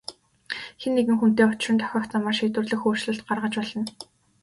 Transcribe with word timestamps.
Хэн 0.81 0.91
нэгэн 0.97 1.17
хүнтэй 1.19 1.45
учран 1.51 1.77
тохиох 1.79 2.05
замаар 2.09 2.35
шийдвэрлэх 2.37 2.81
өөрчлөлт 2.87 3.21
гаргаж 3.27 3.53
болно. 3.59 3.83